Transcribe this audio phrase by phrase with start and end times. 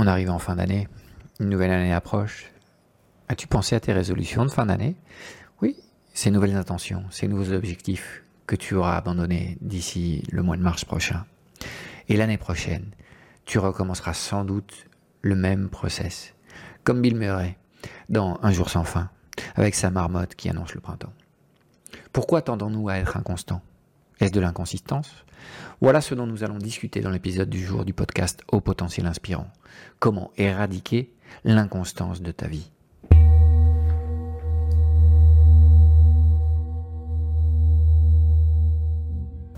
[0.00, 0.86] On arrive en fin d'année,
[1.40, 2.52] une nouvelle année approche.
[3.26, 4.94] As-tu pensé à tes résolutions de fin d'année?
[5.60, 5.74] Oui,
[6.14, 10.84] ces nouvelles intentions, ces nouveaux objectifs que tu auras abandonnés d'ici le mois de mars
[10.84, 11.26] prochain.
[12.08, 12.92] Et l'année prochaine,
[13.44, 14.86] tu recommenceras sans doute
[15.22, 16.32] le même process,
[16.84, 17.58] comme Bill Murray
[18.08, 19.10] dans Un jour sans fin,
[19.56, 21.12] avec sa marmotte qui annonce le printemps.
[22.12, 23.62] Pourquoi tendons-nous à être inconstants?
[24.20, 25.24] Est-ce de l'inconsistance?
[25.80, 29.46] Voilà ce dont nous allons discuter dans l'épisode du jour du podcast Au potentiel inspirant.
[30.00, 32.72] Comment éradiquer l'inconstance de ta vie.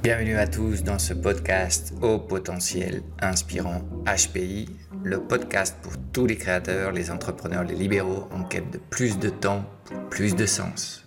[0.03, 4.69] Bienvenue à tous dans ce podcast Au potentiel inspirant HPI,
[5.03, 9.31] le podcast pour tous les créateurs, les entrepreneurs, les libéraux en quête de plus de
[9.31, 9.65] temps,
[10.11, 11.07] plus de sens.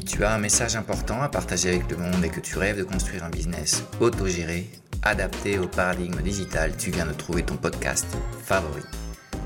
[0.00, 2.82] Tu as un message important à partager avec le monde et que tu rêves de
[2.82, 4.70] construire un business autogéré,
[5.02, 8.06] adapté au paradigme digital, tu viens de trouver ton podcast
[8.42, 8.82] favori.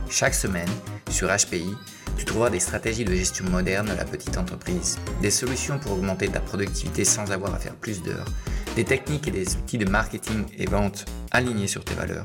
[0.09, 0.69] Chaque semaine,
[1.11, 1.75] sur HPI,
[2.17, 6.29] tu trouveras des stratégies de gestion moderne de la petite entreprise, des solutions pour augmenter
[6.29, 8.28] ta productivité sans avoir à faire plus d'heures,
[8.77, 12.25] des techniques et des outils de marketing et vente alignés sur tes valeurs,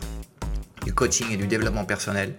[0.85, 2.35] du coaching et du développement personnel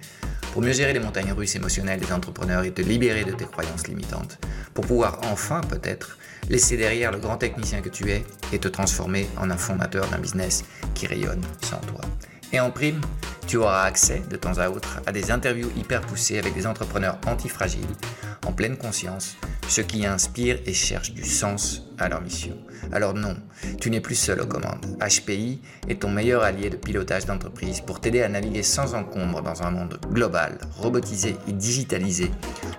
[0.53, 3.89] pour mieux gérer les montagnes russes émotionnelles des entrepreneurs et te libérer de tes croyances
[3.89, 4.39] limitantes,
[4.75, 8.23] pour pouvoir enfin peut-être laisser derrière le grand technicien que tu es
[8.53, 10.65] et te transformer en un fondateur d'un business
[10.95, 12.03] qui rayonne sans toi.
[12.53, 13.01] Et en prime,
[13.47, 17.19] tu auras accès de temps à autre à des interviews hyper poussées avec des entrepreneurs
[17.27, 17.85] antifragiles,
[18.47, 19.37] en pleine conscience,
[19.69, 22.57] ceux qui inspirent et cherchent du sens à leur mission.
[22.93, 23.37] Alors non,
[23.81, 24.85] tu n'es plus seul aux commandes.
[25.01, 29.63] HPI est ton meilleur allié de pilotage d'entreprise pour t'aider à naviguer sans encombre dans
[29.63, 32.31] un monde global, robotisé et digitalisé,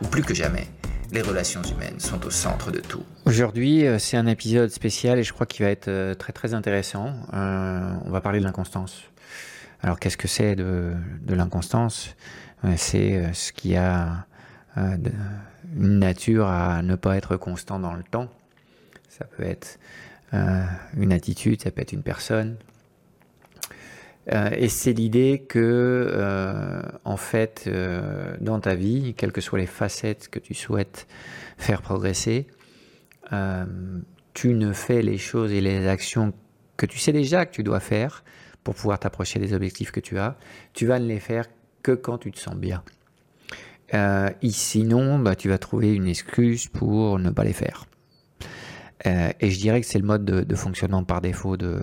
[0.02, 0.68] où plus que jamais,
[1.14, 3.04] les relations humaines sont au centre de tout.
[3.26, 6.54] Aujourd'hui, euh, c'est un épisode spécial et je crois qu'il va être euh, très très
[6.54, 7.14] intéressant.
[7.34, 9.04] Euh, on va parler de l'inconstance.
[9.84, 10.96] Alors qu'est-ce que c'est de,
[11.28, 12.16] l'inconstance?
[12.78, 14.26] C'est euh, ce qui a
[14.78, 14.98] euh,
[15.76, 18.30] une nature à ne pas être constant dans le temps.
[19.10, 19.78] Ça peut être
[20.34, 20.64] euh,
[20.98, 22.56] une attitude, ça peut être une personne.
[24.32, 27.70] et c'est l'idée que, en fait,
[28.40, 31.08] dans ta vie, quelles que soient les facettes que tu souhaites
[31.58, 32.48] faire progresser,
[34.34, 36.34] tu ne fais les choses et les actions
[36.78, 38.24] que tu sais déjà que tu dois faire
[38.64, 40.38] pour pouvoir t'approcher des objectifs que tu as,
[40.74, 41.46] tu vas ne les faire
[41.82, 42.84] que quand tu te sens bien.
[43.94, 47.86] Euh, sinon, bah, tu vas trouver une excuse pour ne pas les faire.
[49.06, 51.82] Euh, et je dirais que c'est le mode de, fonctionnement par défaut de,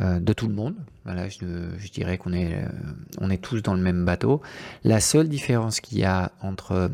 [0.00, 0.74] euh, de tout le monde.
[1.04, 4.40] Voilà, je, je dirais qu'on est, euh, est tous dans le même bateau.
[4.84, 6.90] La seule différence qu'il y a entre,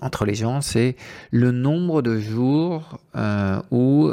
[0.00, 0.96] entre les gens, c'est
[1.30, 2.98] le nombre de jours
[3.70, 4.10] où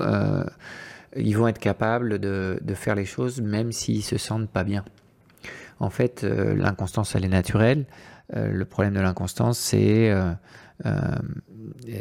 [1.15, 4.85] ils vont être capables de, faire les choses même s'ils se sentent pas bien.
[5.79, 7.85] En fait, euh, l'inconstance, elle est naturelle.
[8.35, 10.33] Euh, le problème de l'inconstance, c'est euh,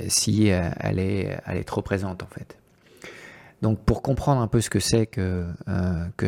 [0.08, 2.56] si elle est, trop présente, en fait.
[3.62, 5.44] Donc, pour comprendre un peu ce que c'est que,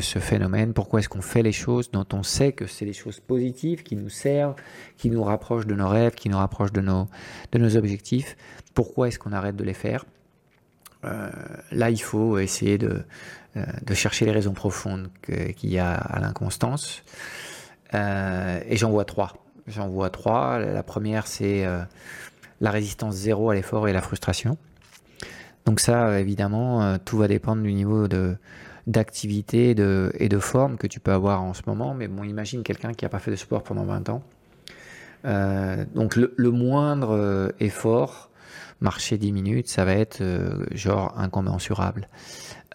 [0.01, 3.21] ce phénomène, pourquoi est-ce qu'on fait les choses dont on sait que c'est des choses
[3.21, 4.57] positives qui nous servent,
[4.99, 8.37] qui nous rapprochent de nos rêves, qui nous rapprochent de nos objectifs,
[8.75, 10.05] pourquoi est-ce qu'on arrête de les faire?
[11.05, 11.31] Euh,
[11.73, 13.03] là, il faut essayer de,
[13.57, 17.03] euh, chercher les raisons profondes qu'il y a à l'inconstance.
[17.95, 19.35] Euh, et j'en vois trois.
[19.67, 20.59] J'en vois trois.
[20.59, 21.65] La première, c'est
[22.61, 24.57] la résistance zéro à l'effort et la frustration.
[25.67, 28.37] Donc ça, évidemment, tout va dépendre du niveau de
[28.89, 31.95] d'activité et de forme que tu peux avoir en ce moment.
[31.95, 34.23] Mais bon, imagine quelqu'un qui n'a pas fait de sport pendant 20 ans.
[35.95, 38.32] donc le moindre effort
[38.83, 42.09] marcher 10 minutes, ça va être euh, genre incommensurable.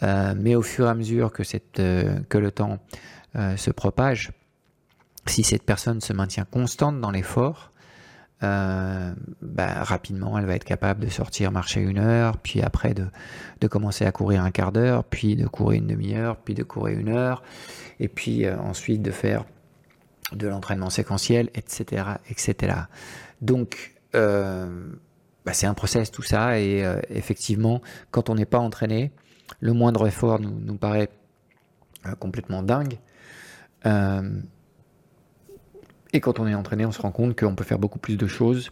[0.04, 1.44] Euh, mais au fur et à mesure que,
[1.80, 2.80] euh, le temps
[3.56, 4.32] se propage,
[5.28, 7.72] si cette personne se maintient constante dans l'effort,
[8.42, 13.06] bah, rapidement, elle va être capable de sortir marcher une heure, puis après de,
[13.62, 16.98] de commencer à courir un quart d'heure, puis de courir une demi-heure, puis de courir
[16.98, 17.44] une heure,
[18.00, 19.46] et puis ensuite de faire
[20.32, 22.74] de l'entraînement séquentiel, etc., etc.
[23.42, 23.94] Donc,
[25.48, 29.14] bah, c'est un process tout ça et euh, effectivement quand on n'est pas entraîné,
[29.62, 31.10] le moindre effort nous, paraît
[32.06, 33.00] euh, complètement dingue.
[33.86, 34.42] Euh,
[36.12, 38.28] et quand on est entraîné, on se rend compte qu'on peut faire beaucoup plus de
[38.28, 38.72] choses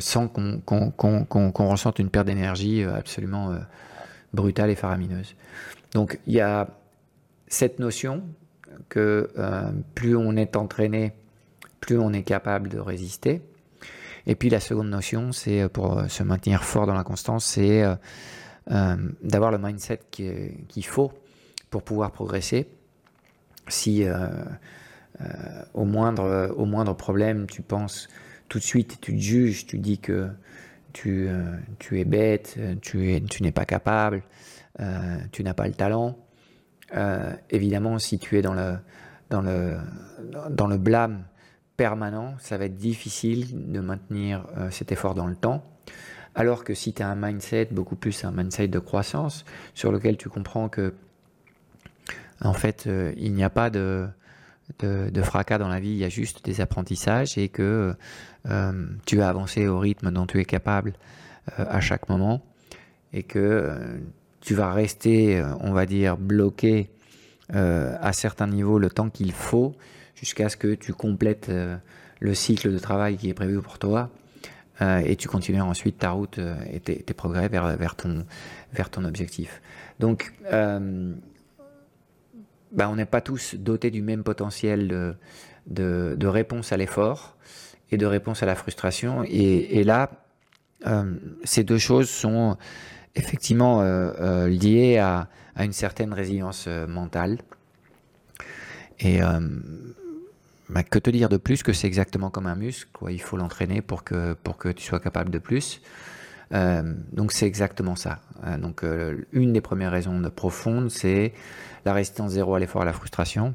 [0.00, 3.56] sans qu'on ressente une perte d'énergie absolument
[4.32, 5.36] brutale et faramineuse.
[5.92, 6.66] Donc il y a
[7.46, 8.24] cette notion
[8.88, 9.30] que
[9.94, 11.12] plus on est entraîné,
[11.78, 13.42] plus on est capable de résister.
[14.26, 17.44] Et puis la seconde notion, c'est euh, pour euh, se maintenir fort dans la constance,
[17.44, 17.84] c'est
[18.66, 21.12] d'avoir le mindset qu'il faut
[21.68, 22.66] pour pouvoir progresser.
[23.68, 24.06] Si
[25.74, 28.08] au, moindre, au moindre problème, tu penses
[28.48, 30.30] tout de suite, tu te juges, tu dis que
[30.94, 31.28] tu,
[31.78, 34.22] tu es bête, tu, es, tu n'es pas capable,
[35.30, 36.16] tu n'as pas le talent,
[37.50, 38.78] évidemment, si tu es dans le,
[39.28, 39.76] dans le,
[40.48, 41.24] dans le blâme
[41.76, 45.64] permanent, ça va être difficile de maintenir euh, cet effort dans le temps.
[46.34, 49.44] Alors que si tu as un mindset, beaucoup plus un mindset de croissance,
[49.74, 50.94] sur lequel tu comprends que,
[52.40, 54.08] en fait, euh, il n'y a pas de,
[54.80, 57.94] de, fracas dans la vie, il y a juste des apprentissages et que
[58.48, 60.94] euh, tu vas avancer au rythme dont tu es capable
[61.56, 62.42] à chaque moment
[63.12, 64.00] et que
[64.40, 66.88] tu vas rester, on va dire, bloqué
[67.50, 69.76] à certains niveaux le temps qu'il faut
[70.24, 71.76] jusqu'à ce que tu complètes euh,
[72.18, 74.08] le cycle de travail qui est prévu pour toi
[74.80, 78.24] euh, et tu continues ensuite ta route euh, et tes, progrès vers, ton,
[79.04, 79.60] objectif.
[80.00, 80.32] Donc,
[82.72, 84.88] bah, on n'est pas tous dotés du même potentiel
[85.66, 87.36] de, de, réponse à l'effort
[87.92, 89.22] et de réponse à la frustration.
[89.28, 90.10] Et, là,
[91.44, 92.56] ces deux choses sont
[93.14, 93.82] effectivement
[94.46, 97.38] liées à, à, une certaine résilience mentale.
[98.98, 99.20] Et
[100.74, 103.80] bah, que te dire de plus que c'est exactement comme un muscle, il faut l'entraîner
[103.80, 104.36] pour que,
[104.74, 105.80] tu sois capable de plus.
[106.52, 108.18] Euh, donc c'est exactement ça.
[108.44, 111.32] Euh, donc euh, une des premières raisons de profonde, c'est
[111.84, 113.54] la résistance zéro à l'effort, à la frustration,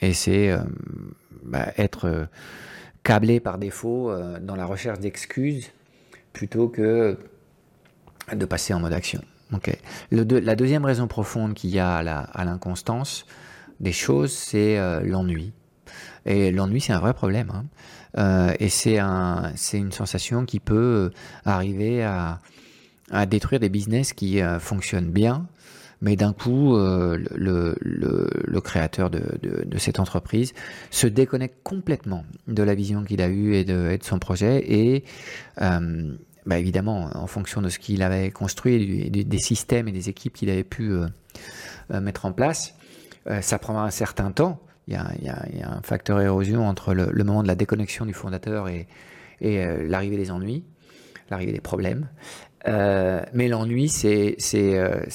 [0.00, 0.54] et c'est
[1.44, 2.28] bah, être
[3.02, 5.70] câblé par défaut dans la recherche d'excuses
[6.32, 7.16] plutôt que
[8.32, 9.22] de passer en mode action.
[9.52, 9.78] Okay.
[10.10, 13.24] La deuxième raison profonde qu'il y a à l'inconstance,
[13.80, 15.52] des choses, c'est euh, l'ennui.
[16.26, 17.50] Et l'ennui, c'est un vrai problème.
[17.52, 17.64] Hein.
[18.16, 21.10] Euh, et c'est un, une sensation qui peut euh,
[21.44, 22.40] arriver à,
[23.26, 25.46] détruire des business qui fonctionnent bien,
[26.00, 30.54] mais d'un coup, le, le, créateur de, de, cette entreprise
[30.90, 34.64] se déconnecte complètement de la vision qu'il a eue et de, de son projet.
[34.66, 35.04] Et
[35.58, 40.48] bah évidemment, en fonction de ce qu'il avait construit, des systèmes et des équipes qu'il
[40.48, 40.92] avait pu
[41.90, 42.74] mettre en place,
[43.28, 44.60] euh, ça prendra un certain temps.
[44.86, 48.86] Il y, a, un facteur érosion entre le, moment de la déconnexion du fondateur et,
[49.42, 50.62] euh, l'arrivée des ennuis,
[51.30, 52.08] l'arrivée des problèmes.
[52.68, 54.36] Euh, mais l'ennui, c'est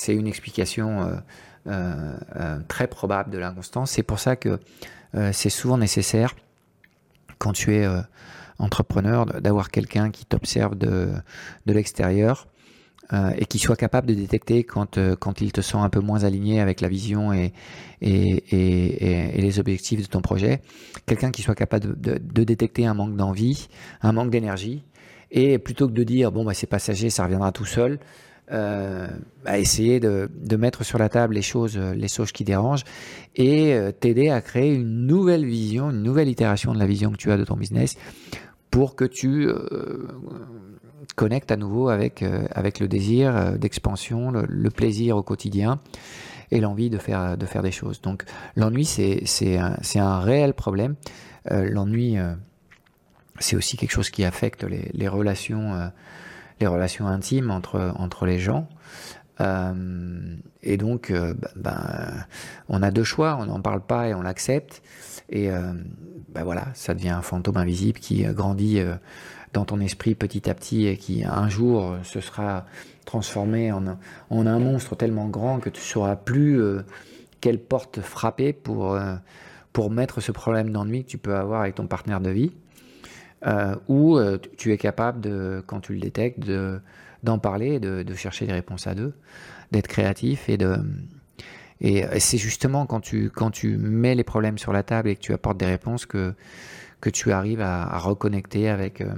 [0.07, 1.21] une explication
[2.67, 3.91] très probable de l'inconstance.
[3.91, 4.59] C'est pour ça que
[5.31, 6.35] c'est souvent nécessaire,
[7.37, 7.87] quand tu es
[8.57, 11.21] entrepreneur, d'avoir quelqu'un qui t'observe de
[11.67, 12.47] l'extérieur
[13.11, 15.99] euh, et qui soit capable de détecter quand, euh, quand il te sent un peu
[15.99, 17.53] moins aligné avec la vision et,
[18.01, 20.61] et, et, les objectifs de ton projet.
[21.05, 23.67] Quelqu'un qui soit capable de, détecter un manque d'envie,
[24.01, 24.83] un manque d'énergie,
[25.31, 27.99] et plutôt que de dire bon bah c'est passager, ça reviendra tout seul,
[28.51, 29.07] euh,
[29.43, 32.83] bah, essayer de, de, mettre sur la table les choses, les choses qui dérangent
[33.35, 37.17] et euh, t'aider à créer une nouvelle vision, une nouvelle itération de la vision que
[37.17, 37.95] tu as de ton business
[38.71, 40.07] pour que tu euh,
[41.15, 45.79] connecte à nouveau avec, euh, avec le désir euh, d'expansion, le, plaisir au quotidien
[46.51, 48.01] et l'envie de faire, de faire des choses.
[48.01, 48.23] Donc
[48.55, 50.95] l'ennui, c'est un, un réel problème.
[51.51, 52.17] Euh, l'ennui,
[53.39, 55.91] c'est aussi quelque chose qui affecte les, relations,
[56.59, 58.67] les relations intimes entre, entre les gens.
[59.39, 61.13] et donc,
[61.55, 62.25] ben,
[62.67, 64.81] on a deux choix, on n'en parle pas et on l'accepte.
[65.29, 68.81] Et ben voilà, ça devient un fantôme invisible qui grandit
[69.53, 72.65] dans ton esprit petit à petit et qui un jour se sera
[73.05, 73.83] transformé en,
[74.29, 76.83] en un monstre tellement grand que tu ne sauras plus euh,
[77.41, 79.15] quelle porte frapper pour, euh,
[79.73, 82.51] pour mettre ce problème d'ennui que tu peux avoir avec ton partenaire de vie.
[83.47, 84.19] Euh, ou
[84.57, 86.81] tu es capable, de, quand tu le détectes, de,
[87.23, 89.13] d'en parler, de, de chercher des réponses à deux,
[89.71, 90.77] d'être créatif et de...
[91.81, 95.21] Et c'est justement quand tu, quand tu mets les problèmes sur la table et que
[95.21, 96.33] tu apportes des réponses que,
[97.01, 99.13] que tu arrives à, reconnecter avec, euh,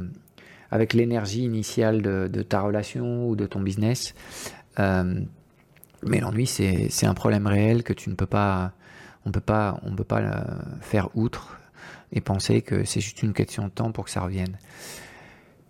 [0.72, 4.14] avec l'énergie initiale de, ta relation ou de ton business.
[4.80, 5.22] Euh,
[6.04, 8.72] mais l'ennui, c'est un problème réel que tu ne peux pas,
[9.26, 10.42] on peut pas, on peut pas euh,
[10.80, 11.60] faire outre
[12.14, 14.58] et penser que c'est juste une question de temps pour que ça revienne.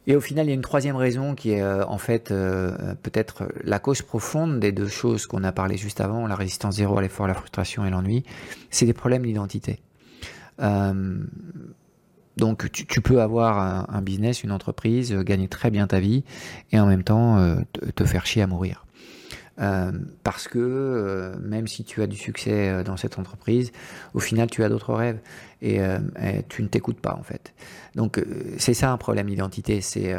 [0.08, 3.78] Et au final, il y a une troisième raison qui est en fait peut-être la
[3.78, 7.28] cause profonde des deux choses qu'on a parlé juste avant, la résistance zéro à l'effort,
[7.28, 8.24] la frustration et l'ennui,
[8.72, 9.80] c'est des problèmes d'identité.
[12.42, 16.24] Donc tu, peux avoir un, business, une entreprise, euh, gagner très bien ta vie
[16.72, 17.58] et en même temps euh,
[17.96, 18.88] te, faire chier à mourir.
[19.60, 19.92] Euh,
[20.24, 23.72] parce que même si tu as du succès dans cette entreprise,
[24.16, 25.20] au final tu as d'autres rêves
[25.62, 25.82] et,
[26.50, 27.54] tu ne t'écoutes pas en fait.
[27.94, 28.20] Donc
[28.58, 29.80] c'est ça un problème d'identité.
[29.82, 30.16] C'est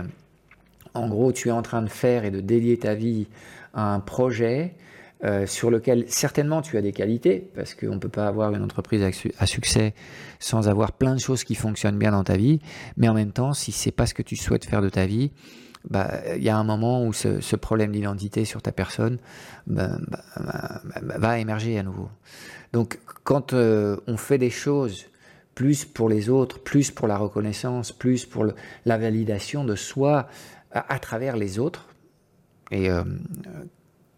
[0.95, 3.27] En gros, tu es en train de faire et de dédier ta vie
[3.75, 4.77] à un projet
[5.25, 8.63] euh, sur lequel certainement tu as des qualités, parce qu'on ne peut pas avoir une
[8.63, 9.03] entreprise
[9.39, 9.95] à, succès
[10.41, 12.59] sans avoir plein de choses qui fonctionnent bien dans ta vie,
[12.97, 15.31] mais en même temps, si c'est pas ce que tu souhaites faire de ta vie,
[15.89, 19.19] bah, il y a un moment où ce, problème d'identité sur ta personne
[19.69, 19.99] bah,
[20.37, 22.09] bah, va émerger à nouveau.
[22.73, 25.07] Donc, quand euh, on fait des choses
[25.55, 28.47] plus pour les autres, plus pour la reconnaissance, plus pour
[28.85, 30.29] la validation de soi
[30.73, 31.87] à, travers les autres,
[32.71, 33.05] et euh,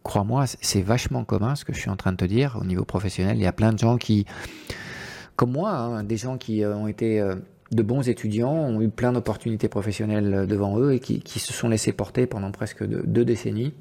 [0.05, 2.85] crois-moi, c'est vachement commun ce que je suis en train de te dire au niveau
[2.85, 3.37] professionnel.
[3.37, 4.27] Il y a plein de gens qui,
[5.35, 7.35] comme moi, hein, des gens qui euh, ont été euh,
[7.73, 11.69] de bons étudiants, ont eu plein d'opportunités professionnelles euh, devant eux et qui, se sont
[11.69, 13.73] laissés porter pendant presque deux, décennies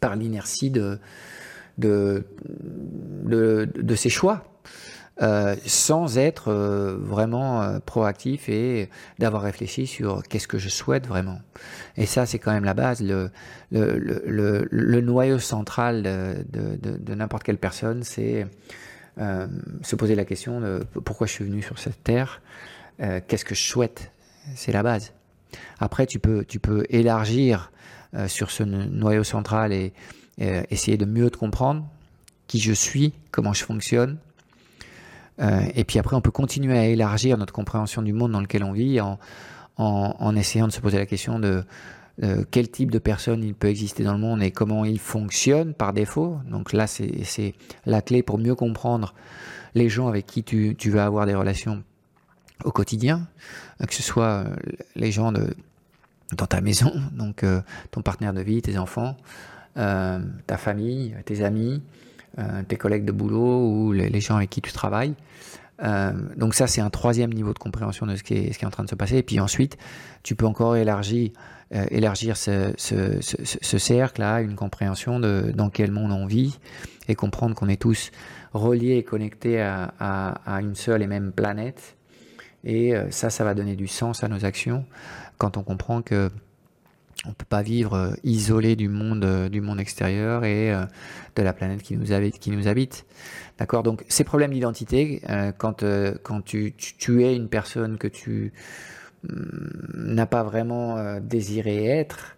[0.00, 0.98] par l'inertie de,
[3.96, 4.44] ces choix.
[5.66, 8.88] Sans être vraiment proactif et
[9.18, 11.40] d'avoir réfléchi sur qu'est-ce que je souhaite vraiment.
[11.96, 13.02] Et ça, c'est quand même la base.
[13.02, 18.46] Le, noyau central de, n'importe quelle personne, c'est
[19.18, 19.46] euh,
[19.82, 22.40] se poser la question de pourquoi je suis venu sur cette terre,
[23.00, 24.10] euh, qu'est-ce que je souhaite?
[24.54, 25.12] C'est la base.
[25.78, 27.72] Après, tu peux, tu peux élargir
[28.14, 29.92] euh, sur ce noyau central et
[30.70, 31.86] essayer de mieux te comprendre
[32.48, 34.18] qui je suis, comment je fonctionne.
[35.38, 38.72] Et puis après, on peut continuer à élargir notre compréhension du monde dans lequel on
[38.72, 39.18] vit en,
[39.76, 41.64] en, essayant de se poser la question de
[42.22, 45.74] euh, quel type de personne il peut exister dans le monde et comment il fonctionne
[45.74, 46.38] par défaut.
[46.50, 47.54] Donc là, c'est
[47.86, 49.14] la clé pour mieux comprendre
[49.74, 51.82] les gens avec qui tu, tu vas avoir des relations
[52.64, 53.26] au quotidien,
[53.80, 54.56] euh, que ce soit euh,
[54.94, 55.54] les gens de,
[56.36, 57.44] dans ta maison, donc
[57.90, 59.16] ton partenaire de vie, tes enfants,
[59.74, 61.82] ta famille, tes amis,
[62.68, 65.14] tes collègues de boulot ou les, gens avec qui tu travailles.
[65.82, 68.84] Euh, donc ça, c'est un troisième niveau de compréhension de ce qui, est, en train
[68.84, 69.16] de se passer.
[69.16, 69.76] Et puis ensuite,
[70.22, 71.30] tu peux encore élargir,
[71.74, 76.58] euh, élargir ce, ce, ce, cercle à une compréhension de dans quel monde on vit
[77.08, 78.10] et comprendre qu'on est tous
[78.52, 81.96] reliés et connectés à, une seule et même planète.
[82.64, 84.84] Et euh, ça, ça va donner du sens à nos actions
[85.38, 86.30] quand on comprend que
[87.24, 90.84] on peut pas vivre euh, isolé du monde, euh, du monde extérieur et euh,
[91.36, 93.06] de la planète qui nous habite.
[93.58, 93.82] D'accord?
[93.82, 95.22] Donc, ces problèmes d'identité,
[95.58, 95.84] quand,
[96.44, 98.52] tu, es une personne que tu
[99.22, 102.36] mm, n'as pas vraiment désiré être,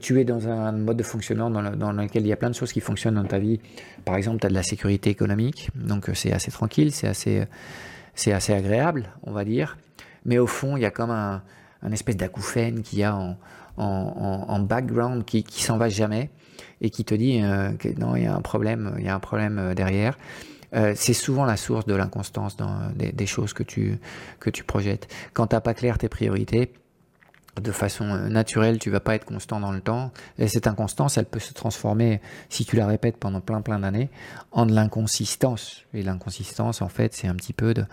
[0.00, 2.54] tu es dans un mode de fonctionnement dans, dans, lequel il y a plein de
[2.54, 3.60] choses qui fonctionnent dans ta vie.
[4.04, 7.44] Par exemple, tu as de la sécurité économique, donc c'est assez tranquille, c'est assez,
[8.14, 9.76] c'est assez agréable, on va dire.
[10.24, 11.42] Mais au fond, il y a comme un,
[11.82, 13.36] un espèce d'acouphène qu'il y a
[13.76, 16.30] en, background qui, s'en va jamais
[16.80, 19.14] et qui te dit euh, que non, il y a un problème, il y a
[19.14, 20.18] un problème euh, derrière.
[20.74, 22.56] Euh, c'est souvent la source de l'inconstance
[22.94, 23.98] des, choses que tu,
[24.40, 25.06] que tu projettes.
[25.34, 26.72] Quand tu n'as pas clair tes priorités,
[27.60, 30.10] de façon naturelle, tu vas pas être constant dans le temps.
[30.38, 34.10] Et cette inconstance, elle peut se transformer, si tu la répètes pendant plein plein d'années,
[34.52, 35.82] en de l'inconsistance.
[35.92, 37.84] Et l'inconsistance, en fait, c'est un petit peu de,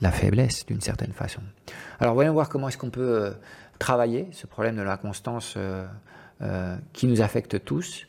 [0.00, 1.40] la faiblesse, d'une certaine façon.
[1.98, 3.32] Alors, voyons voir comment est-ce qu'on peut
[3.78, 5.86] travailler ce problème de la constance euh,
[6.42, 8.06] euh, qui nous affecte tous.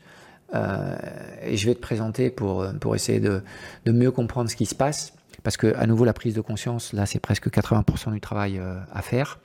[0.55, 0.95] Euh,
[1.41, 3.43] et je vais te présenter pour, pour essayer de,
[3.85, 6.93] de, mieux comprendre ce qui se passe, parce que à nouveau la prise de conscience,
[6.93, 8.61] là c'est presque 80% du travail
[8.93, 9.39] à faire.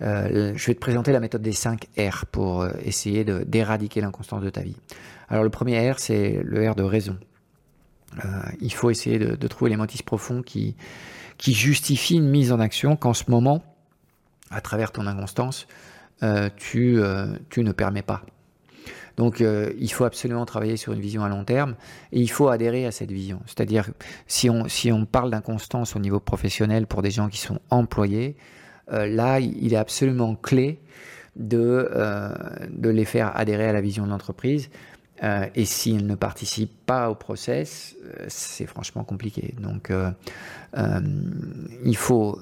[0.00, 4.62] Je vais te présenter la méthode des 5 R pour essayer d'éradiquer l'inconstance de ta
[4.62, 4.76] vie.
[5.28, 7.18] Alors le premier R, c'est le R de raison.
[8.60, 10.76] il faut essayer de, trouver les motifs profonds qui,
[11.40, 13.62] justifient une mise en action qu'en ce moment,
[14.50, 15.66] à travers ton inconstance,
[16.22, 17.26] euh, tu, euh,
[17.56, 18.22] ne permets pas.
[19.16, 21.74] Donc euh, il faut absolument travailler sur une vision à long terme
[22.12, 23.40] et il faut adhérer à cette vision.
[23.46, 23.90] C'est-à-dire
[24.26, 28.36] si on parle d'inconstance au niveau professionnel pour des gens qui sont employés,
[28.88, 30.80] là il est absolument clé
[31.36, 31.90] de,
[32.70, 34.70] de les faire adhérer à la vision de l'entreprise.
[35.22, 37.96] et s'ils ne participent pas au process,
[38.28, 39.54] c'est franchement compliqué.
[39.60, 39.92] Donc
[41.84, 42.38] il faut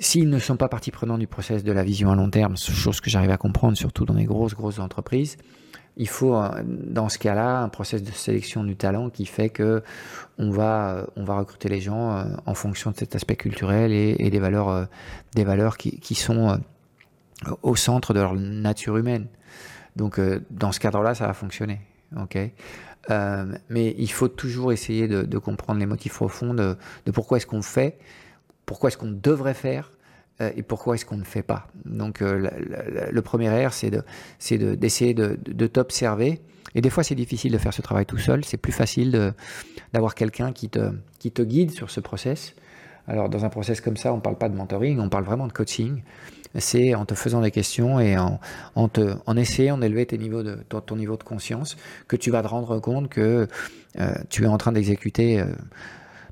[0.00, 3.00] S'ils ne sont pas partie prenante du process de la vision à long terme, chose
[3.00, 5.36] que j'arrive à comprendre, surtout dans les grosses, grosses entreprises,
[5.98, 9.82] il faut, euh, dans ce cas-là, un process de sélection du talent qui fait que
[10.38, 14.38] on va, va recruter les gens euh, en fonction de cet aspect culturel et, des
[14.38, 16.60] valeurs, euh, qui, sont
[17.62, 19.26] au centre de leur nature humaine.
[19.96, 21.80] Donc, dans ce cadre-là, ça va fonctionner.
[23.68, 26.76] mais il faut toujours essayer de, comprendre les motifs profonds de,
[27.12, 27.98] pourquoi est-ce qu'on fait
[28.68, 29.97] pourquoi est-ce qu'on devrait faire euh,
[30.40, 31.66] et pourquoi est-ce qu'on ne fait pas?
[31.84, 32.48] Donc euh,
[33.10, 33.90] le premier R, c'est
[34.50, 36.40] d'essayer de, de, t'observer.
[36.74, 38.44] Et des fois, c'est difficile de faire ce travail tout seul.
[38.44, 39.34] C'est plus facile
[39.92, 42.54] d'avoir quelqu'un qui te, qui te guide sur ce process.
[43.08, 45.46] Alors, dans un process comme ça, on ne parle pas de mentoring, on parle vraiment
[45.46, 46.02] de coaching.
[46.56, 48.38] c'est en te faisant des questions et en,
[48.74, 51.76] en, te, en essayant d'élever de, ton, ton, niveau de conscience
[52.06, 53.48] que tu vas te rendre compte que
[53.98, 55.46] euh, tu es en train d'exécuter euh,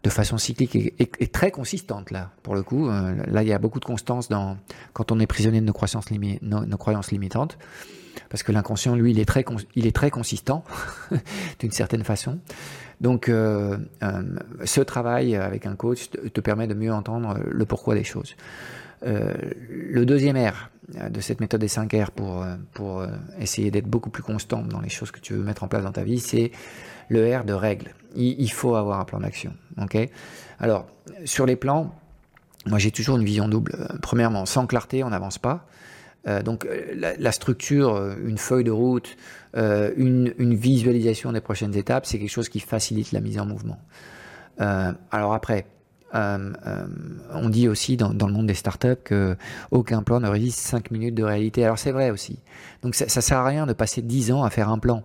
[0.03, 2.89] de façon cyclique et, très consistante là pour le coup.
[2.89, 4.57] Euh, là il y a beaucoup de constance dans
[4.93, 7.59] quand on est prisonnier de nos croyances, limitantes.
[8.31, 10.65] Parce que l'inconscient lui il est très il consistant
[11.61, 12.39] d'une certaine façon.
[13.01, 14.23] Donc euh, euh,
[14.65, 18.37] ce travail avec un coach te, te, permet de mieux entendre le pourquoi des choses.
[19.03, 23.05] Le deuxième R de cette méthode des 5 R pour, pour
[23.41, 25.93] essayer d'être beaucoup plus constant dans les choses que tu veux mettre en place dans
[25.93, 26.53] ta vie, c'est
[27.09, 27.95] le R de règle.
[28.15, 29.53] Il, faut avoir un plan d'action.
[30.59, 30.87] Alors,
[31.25, 31.95] sur les plans,
[32.67, 33.89] moi j'ai toujours une vision double.
[34.01, 35.67] Premièrement, sans clarté, on n'avance pas.
[36.27, 39.17] Euh, donc la, structure, une feuille de route,
[39.57, 43.79] euh, une, visualisation des prochaines étapes, c'est quelque chose qui facilite la mise en mouvement.
[44.61, 45.67] Euh, alors après,
[46.17, 46.87] euh, euh,
[47.33, 49.37] on dit aussi dans, le monde des startups que
[49.71, 51.65] aucun plan ne résiste 5 minutes de réalité.
[51.65, 52.39] Alors c'est vrai aussi.
[52.83, 55.03] Donc ça, ça sert à rien de passer 10 ans à faire un plan.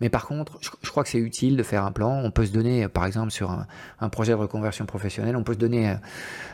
[0.00, 2.20] Mais par contre, je, crois que c'est utile de faire un plan.
[2.22, 5.58] On peut se donner, par exemple, sur un, projet de reconversion professionnelle, on peut se
[5.58, 5.96] donner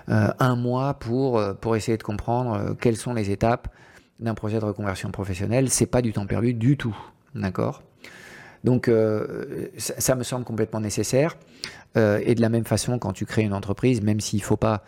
[0.08, 3.68] euh, un mois pour, pour essayer de comprendre quelles sont les étapes
[4.18, 5.68] d'un projet de reconversion professionnelle.
[5.68, 6.96] C'est pas du temps perdu du tout.
[7.34, 7.82] D'accord?
[8.64, 11.36] Donc euh, ça, me semble complètement nécessaire.
[11.96, 14.56] Euh, et de la même façon, quand tu crées une entreprise, même s'il ne faut
[14.56, 14.82] pas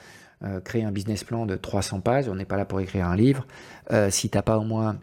[0.44, 3.14] euh, créer un business plan de 300 pages, on n'est pas là pour écrire un
[3.14, 3.46] livre,
[3.92, 4.96] euh, si tu n'as pas au moins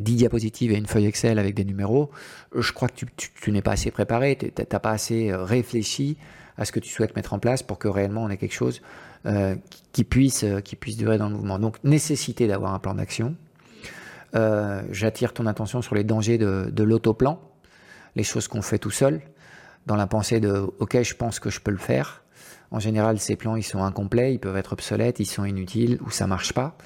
[0.00, 2.10] 10 diapositives et une feuille Excel avec des numéros,
[2.54, 6.18] je crois que tu, tu, tu n'es pas assez préparé, tu n'as pas assez réfléchi
[6.58, 8.82] à ce que tu souhaites mettre en place pour que réellement on ait quelque chose
[9.26, 9.54] euh,
[9.92, 11.58] qui, puisse, qui puisse durer dans le mouvement.
[11.58, 13.36] Donc nécessité d'avoir un plan d'action.
[14.90, 17.38] J'attire ton attention sur les dangers de, de l'autoplan
[18.16, 19.22] les choses qu'on fait tout seul,
[19.86, 22.22] dans la pensée de ok, je pense que je peux le faire.
[22.70, 26.10] En général, ces plans ils sont incomplets, ils peuvent être obsolètes, ils sont inutiles ou
[26.10, 26.76] ça marche pas.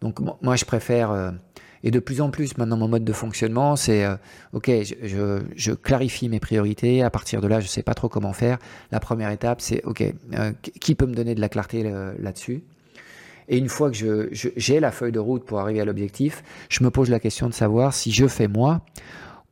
[0.00, 1.30] Donc moi, je préfère euh,
[1.82, 4.16] et de plus en plus maintenant mon mode de fonctionnement, c'est euh,
[4.52, 4.70] ok,
[5.02, 7.02] je, clarifie mes priorités.
[7.02, 8.58] À partir de là, je sais pas trop comment faire.
[8.92, 10.02] La première étape, c'est ok,
[10.34, 11.82] euh, qui peut me donner de la clarté
[12.18, 12.62] là-dessus?
[13.48, 16.42] Et une fois que j'ai je, je, la feuille de route pour arriver à l'objectif,
[16.70, 18.80] je me pose la question de savoir si je fais moi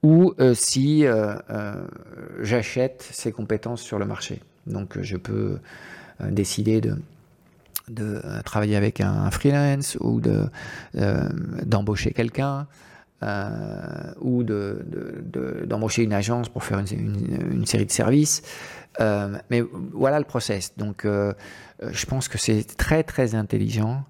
[0.03, 1.87] ou euh, si euh, euh,
[2.41, 4.41] j'achète ces compétences sur le marché.
[4.67, 5.59] Donc je peux
[6.21, 10.49] décider de, travailler avec un freelance ou de
[11.65, 12.69] d'embaucher quelqu'un
[14.21, 14.85] ou de,
[15.67, 16.87] d'embaucher de, une agence pour faire une,
[17.51, 18.43] une, série de services.
[19.01, 20.75] Mais voilà le process.
[20.77, 24.05] Donc, je pense que c'est très très intelligent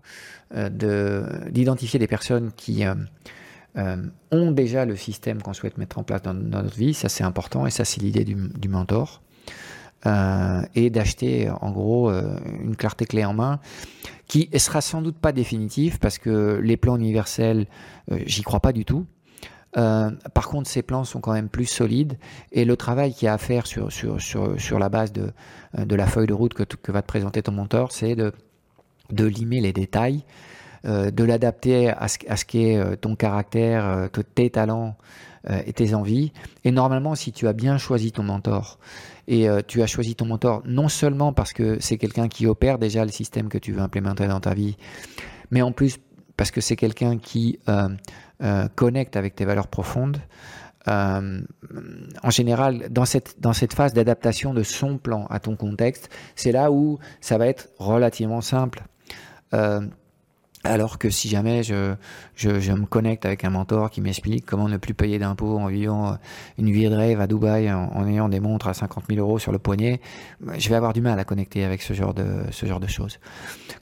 [0.54, 2.84] de, d'identifier des personnes qui
[3.78, 3.96] euh,
[4.30, 7.66] ont déjà le système qu'on souhaite mettre en place dans, notre vie, ça c'est important
[7.66, 9.22] et ça c'est l'idée du, mentor.
[10.04, 13.60] Euh, et d'acheter en gros euh, une clarté clé en main
[14.26, 17.66] qui sera sans doute pas définitive parce que les plans universels,
[18.26, 19.06] j'y crois pas du tout.
[19.74, 22.18] Par contre, ces plans sont quand même plus solides
[22.50, 25.32] et le travail qu'il y a à faire sur, sur, sur, sur la base de,
[25.78, 28.32] de la feuille de route que, va te présenter ton mentor, c'est de,
[29.10, 30.24] de limer les détails,
[30.84, 34.96] de l'adapter à ce, à ce qu'est euh, ton caractère, euh, tes talents
[35.66, 36.32] et tes envies.
[36.62, 38.78] Et normalement, si tu as bien choisi ton mentor,
[39.26, 43.04] et tu as choisi ton mentor non seulement parce que c'est quelqu'un qui opère déjà
[43.04, 44.76] le système que tu veux implémenter dans ta vie,
[45.50, 45.98] mais en plus
[46.36, 47.88] parce que c'est quelqu'un qui euh,
[48.42, 50.18] euh, connecte avec tes valeurs profondes.
[50.88, 51.40] Euh,
[52.22, 56.52] en général, dans cette, dans cette phase d'adaptation de son plan à ton contexte, c'est
[56.52, 58.82] là où ça va être relativement simple.
[60.64, 61.94] Alors que si jamais je,
[62.36, 65.66] je, je, me connecte avec un mentor qui m'explique comment ne plus payer d'impôts en
[65.66, 66.16] vivant
[66.56, 69.50] une vie de rêve à Dubaï en, ayant des montres à 50 000 euros sur
[69.50, 70.00] le poignet,
[70.56, 73.18] je vais avoir du mal à connecter avec ce genre de, ce genre de choses.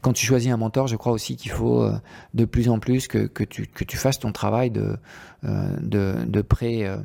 [0.01, 1.93] Quand tu choisis un mentor, je crois aussi qu'il faut euh,
[2.33, 4.97] de plus en plus que, que, tu, que tu fasses ton travail de,
[5.45, 6.97] euh, de, de euh,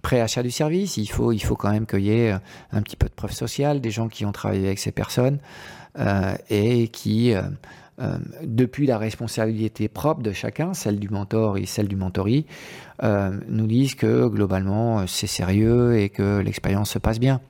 [0.00, 0.96] pré-achat du service.
[0.96, 2.36] Il faut, il faut quand même qu'il y ait
[2.70, 5.40] un petit peu de preuve sociale, des gens qui ont travaillé avec ces personnes
[5.98, 7.42] euh, et qui euh,
[8.00, 12.46] euh, depuis la responsabilité propre de chacun, celle du mentor et celle du mentori,
[13.02, 17.40] euh, nous disent que globalement c'est sérieux et que l'expérience se passe bien.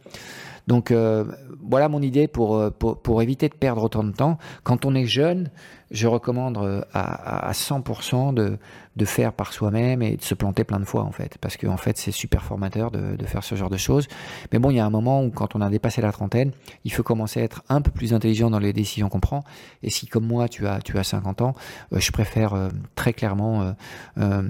[0.68, 1.24] Donc euh,
[1.68, 4.38] voilà mon idée pour, pour, pour, éviter de perdre autant de temps.
[4.64, 5.50] Quand on est jeune,
[5.90, 8.58] je recommande euh, à, à 100% de,
[8.96, 11.38] de faire par soi-même et de se planter plein de fois en fait.
[11.40, 14.08] Parce qu'en en fait c'est super formateur de, de, faire ce genre de choses.
[14.52, 16.52] Mais bon, il y a un moment où quand on a dépassé la trentaine,
[16.84, 19.44] il faut commencer à être un peu plus intelligent dans les décisions qu'on prend.
[19.82, 21.54] Et si comme moi tu as, tu as 50 ans,
[21.92, 23.74] euh, je préfère euh, très clairement
[24.18, 24.42] euh,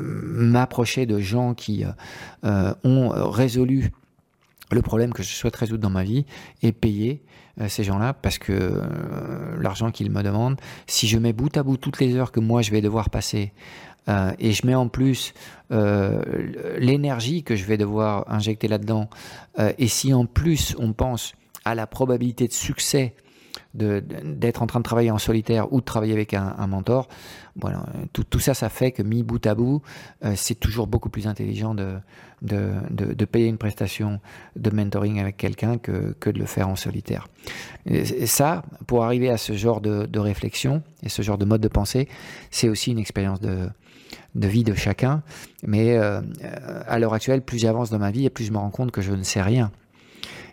[0.00, 1.84] m'approcher de gens qui
[2.42, 3.92] ont résolu
[4.70, 6.24] le problème que je souhaite résoudre dans ma vie
[6.62, 7.22] et payer
[7.68, 8.82] ces gens-là, parce que
[9.60, 12.62] l'argent qu'ils me demandent, si je mets bout à bout toutes les heures que moi
[12.62, 13.52] je vais devoir passer
[14.38, 15.34] et je mets en plus
[15.70, 19.08] l'énergie que je vais devoir injecter là-dedans,
[19.78, 23.14] et si en plus on pense à la probabilité de succès
[23.74, 27.08] d'être en train de travailler en solitaire ou de travailler avec un, mentor,
[27.56, 29.82] voilà, tout, tout, ça, ça fait que mis bout à bout,
[30.24, 31.96] euh, c'est toujours beaucoup plus intelligent de,
[32.42, 34.20] de, de, payer une prestation
[34.56, 37.28] de mentoring avec quelqu'un que, que, de le faire en solitaire.
[37.86, 41.60] Et, ça, pour arriver à ce genre de, de, réflexion et ce genre de mode
[41.60, 42.08] de pensée,
[42.50, 43.68] c'est aussi une expérience de,
[44.34, 45.22] de vie de chacun.
[45.66, 46.20] Mais euh,
[46.86, 49.02] à l'heure actuelle, plus j'avance dans ma vie et plus je me rends compte que
[49.02, 49.72] je ne sais rien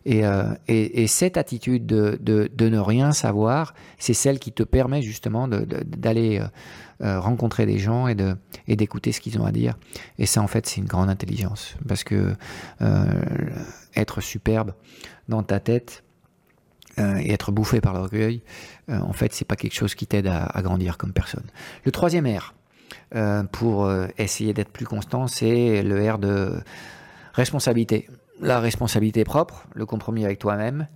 [0.08, 4.64] euh, et, et, cette attitude de, de, de, ne rien savoir, c'est celle qui te
[4.64, 6.48] permet justement d'aller euh,
[7.04, 9.76] euh, rencontrer des gens et d'écouter ce qu'ils ont à dire.
[10.18, 11.76] Et ça, en fait, c'est une grande intelligence.
[11.88, 12.36] Parce que
[13.96, 14.74] être superbe
[15.28, 16.04] dans ta tête
[16.98, 18.44] et être bouffé par l'orgueil,
[18.90, 21.46] en fait, c'est pas quelque chose qui t'aide à, à, grandir comme personne.
[21.86, 22.54] Le troisième R,
[23.52, 26.60] pour essayer d'être plus constant, c'est le R de
[27.34, 28.08] responsabilité
[28.42, 30.88] la responsabilité propre, le compromis avec toi-même.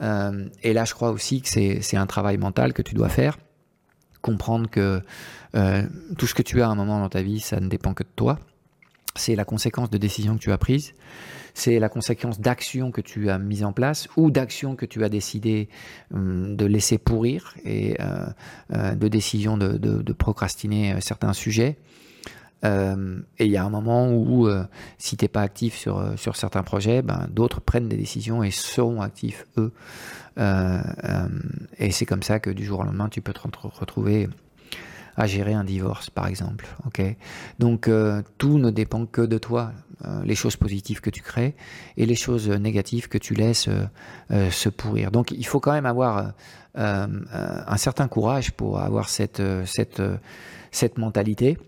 [0.00, 3.38] Euh, et là, je crois aussi que c'est un travail mental que tu dois faire.
[4.22, 5.02] Comprendre que
[5.54, 5.82] euh,
[6.16, 8.02] tout ce que tu as à un moment dans ta vie, ça ne dépend que
[8.02, 8.38] de toi.
[9.14, 10.94] C'est la conséquence de décisions que tu as prises.
[11.54, 15.08] C'est la conséquence d'actions que tu as mises en place ou d'actions que tu as
[15.08, 15.68] décidé
[16.14, 21.78] hum, de laisser pourrir et euh, de décisions de, de procrastiner certains sujets.
[22.64, 24.64] Euh, et il y a un moment où, euh,
[24.98, 28.42] si tu n'es pas actif sur, euh, sur certains projets, ben, d'autres prennent des décisions
[28.42, 29.72] et seront actifs, eux.
[31.78, 34.28] et c'est comme ça que du jour au lendemain, tu peux te retrouver
[35.16, 36.64] à gérer un divorce, par exemple.
[36.86, 37.16] Okay
[37.58, 37.90] Donc,
[38.38, 39.72] tout ne dépend que de toi.
[40.22, 41.56] les choses positives que tu crées
[41.96, 43.68] et les choses négatives que tu laisses
[44.30, 45.10] se pourrir.
[45.10, 46.34] Donc, il faut quand même avoir
[46.76, 50.00] un certain courage pour avoir cette, cette,
[50.70, 51.58] cette mentalité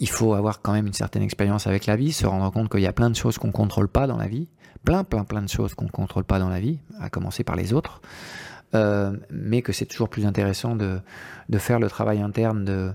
[0.00, 2.80] il faut avoir quand même une certaine expérience avec la vie, se rendre compte qu'il
[2.80, 4.48] y a plein de choses qu'on ne contrôle pas dans la vie,
[4.84, 7.56] plein, plein, plein de choses qu'on ne contrôle pas dans la vie, à commencer par
[7.56, 8.00] les autres,
[8.74, 11.00] euh, mais que c'est toujours plus intéressant de,
[11.58, 12.92] faire le travail interne de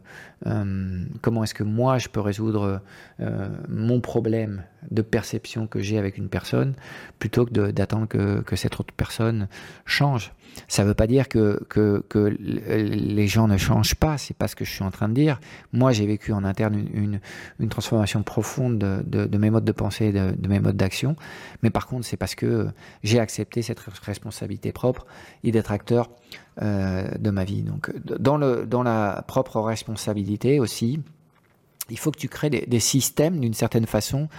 [0.47, 2.81] euh, comment est-ce que moi je peux résoudre
[3.19, 6.75] euh, mon problème de perception que j'ai avec une personne,
[7.19, 9.47] plutôt que d'attendre que, que, cette autre personne
[9.85, 10.33] change.
[10.67, 14.47] Ça ne veut pas dire que, que, que, les gens ne changent pas, c'est pas
[14.47, 15.39] ce que je suis en train de dire.
[15.71, 17.19] Moi, j'ai vécu en interne une,
[17.59, 21.15] une, transformation profonde de, de, mes modes de pensée, de, de mes modes d'action.
[21.61, 22.67] Mais par contre, c'est parce que
[23.03, 25.05] j'ai accepté cette responsabilité propre
[25.43, 26.09] et d'être acteur
[26.61, 27.61] euh, de ma vie.
[27.61, 30.99] Donc, dans, le, dans la propre responsabilité aussi,
[31.89, 34.29] il faut que tu crées des, systèmes d'une certaine façon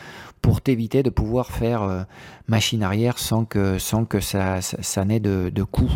[0.43, 2.03] pour t'éviter de pouvoir faire euh,
[2.47, 5.91] machine arrière sans que, sans que ça, ça, n'ait de, de coût.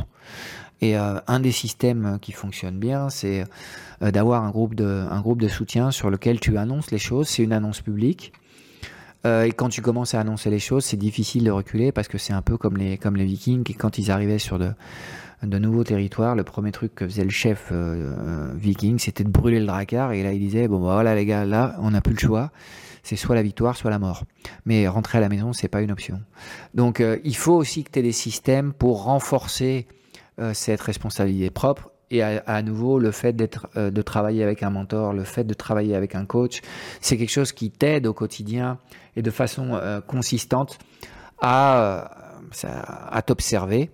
[0.80, 3.44] Et euh, un des systèmes qui fonctionne bien, c'est
[4.02, 7.28] euh, d'avoir un, groupe de, un groupe de soutien sur lequel tu annonces les choses.
[7.28, 8.32] C'est une annonce publique.
[9.24, 12.32] Et quand tu commences à annoncer les choses, c'est difficile de reculer parce que c'est
[12.32, 13.62] un peu comme les, comme les vikings.
[13.78, 14.72] Quand ils arrivaient sur de,
[15.42, 19.60] de nouveaux territoires, le premier truc que faisait le chef euh, viking, c'était de brûler
[19.60, 20.12] le dracard.
[20.12, 22.52] Et là, il disait, bon, bah, voilà les gars, là, on n'a plus le choix
[23.02, 24.24] c'est soit la victoire, soit la mort.
[24.64, 26.20] Mais rentrer à la maison, c'est pas une option.
[26.74, 29.86] Donc, euh, il faut aussi que tu aies des systèmes pour renforcer
[30.40, 31.90] euh, cette responsabilité propre.
[32.10, 33.34] Et à, nouveau, le fait
[33.74, 36.60] euh, de travailler avec un mentor, le fait de travailler avec un coach,
[37.00, 38.76] c'est quelque chose qui t'aide au quotidien
[39.16, 40.78] et de façon consistante
[41.40, 42.10] à,
[43.10, 43.90] à t'observer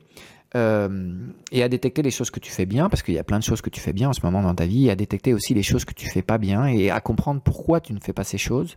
[0.57, 1.13] euh,
[1.53, 3.45] et à détecter les choses que tu fais bien, parce qu'il y a plein de
[3.45, 5.53] choses que tu fais bien en ce moment dans ta vie, et à détecter aussi
[5.53, 8.25] les choses que tu fais pas bien, et à comprendre pourquoi tu ne fais pas
[8.25, 8.77] ces choses,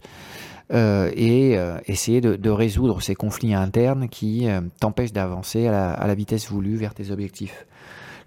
[0.74, 4.48] euh, et euh, essayer de, résoudre ces conflits internes qui
[4.82, 7.66] t'empêchent d'avancer à, la, vitesse voulue vers tes objectifs.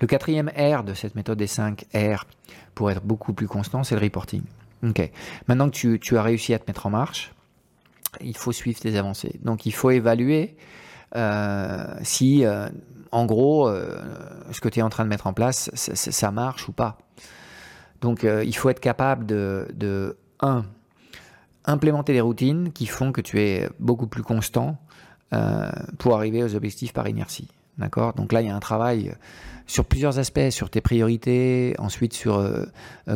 [0.01, 2.25] Le quatrième R de cette méthode des 5 R,
[2.75, 4.43] pour être beaucoup plus constant, c'est le reporting.
[4.83, 5.11] Ok.
[5.49, 7.33] Maintenant que tu, tu, as réussi à te mettre en marche,
[8.23, 9.39] il faut suivre tes avancées.
[9.43, 10.57] Donc il faut évaluer
[12.03, 12.45] si
[13.15, 13.97] en gros, euh,
[14.51, 16.99] ce que tu es en train de mettre en place, ça marche ou pas.
[18.01, 20.65] Donc, euh, il faut être capable de, un,
[21.65, 24.79] implémenter des routines qui font que tu es beaucoup plus constant
[25.33, 27.47] euh, pour arriver aux objectifs par inertie.
[27.79, 29.15] Donc là, il y a un travail
[29.67, 32.49] sur plusieurs aspects, sur tes priorités, ensuite sur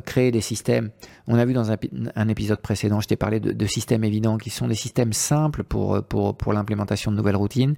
[0.05, 0.91] créer des systèmes.
[1.29, 4.67] On a vu dans un, épisode précédent, je t'ai parlé de, systèmes évidents qui sont
[4.67, 7.77] des systèmes simples pour, pour l'implémentation de nouvelles routines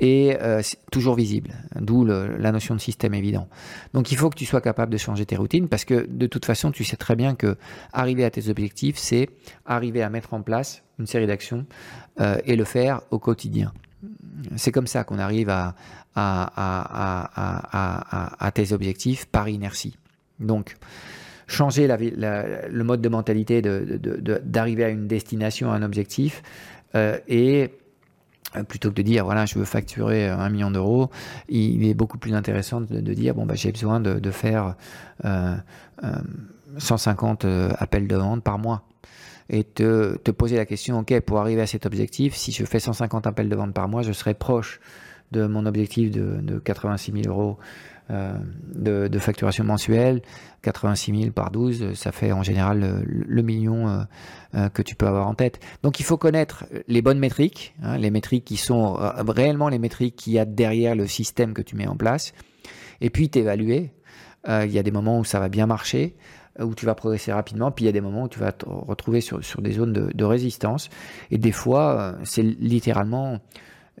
[0.00, 3.48] et euh, toujours visible, d'où la notion de système évident.
[3.94, 6.44] Donc il faut que tu sois capable de changer tes routines parce que de toute
[6.46, 7.56] façon, tu sais très bien que
[7.92, 9.28] arriver à tes objectifs, c'est
[9.66, 11.66] arriver à mettre en place une série d'actions
[12.20, 13.72] euh, et le faire au quotidien.
[14.56, 15.74] c'est comme ça qu'on arrive à,
[16.14, 16.50] à,
[18.54, 19.96] tes objectifs par inertie.
[20.38, 20.76] Donc,
[21.46, 26.42] changer le mode de mentalité d'arriver à une destination, à un objectif,
[26.94, 27.70] euh, et
[28.68, 31.10] plutôt que de dire voilà je veux facturer un million d'euros,
[31.48, 34.76] il est beaucoup plus intéressant de, dire bon bah j'ai besoin de, faire
[36.78, 38.82] 150 euh, appels de vente par mois.
[39.52, 42.78] Et te, te, poser la question ok pour arriver à cet objectif si je fais
[42.78, 44.80] 150 appels de vente par mois je serai proche
[45.32, 47.58] de mon objectif de, de 86 000 euros
[48.10, 50.22] euh, de, facturation mensuelle,
[50.62, 54.02] 86 000 par 12, ça fait en général le, million euh,
[54.54, 55.60] euh, que tu peux avoir en tête.
[55.82, 58.94] Donc il faut connaître les bonnes métriques, hein, les métriques qui sont
[59.28, 62.32] réellement les métriques qu'il y a derrière le système que tu mets en place,
[63.00, 63.92] et puis t'évaluer.
[64.48, 66.16] il y a des moments où ça va bien marcher,
[66.58, 68.66] où tu vas progresser rapidement, puis il y a des moments où tu vas te
[68.66, 70.88] retrouver sur, sur des zones de, de résistance,
[71.30, 73.40] et des fois c'est littéralement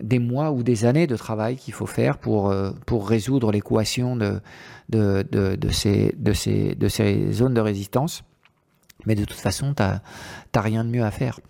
[0.00, 4.16] des mois ou des années de travail qu'il faut faire pour, euh, pour résoudre l'équation
[4.16, 4.40] de,
[4.88, 8.22] de, de, ces, de, ces, de ces zones de résistance.
[9.06, 10.00] Mais de toute façon, tu n'as
[10.60, 11.40] rien de mieux à faire.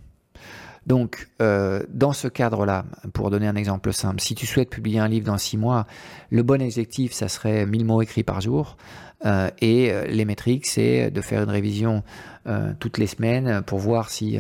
[0.91, 5.07] Donc, euh, dans ce cadre-là, pour donner un exemple simple, si tu souhaites publier un
[5.07, 5.87] livre dans six mois,
[6.31, 8.77] le bon objectif, ça serait 1000 mots écrits par jour.
[9.25, 12.03] Euh, et euh, les métriques, c'est de faire une révision
[12.81, 14.39] toutes les semaines pour voir si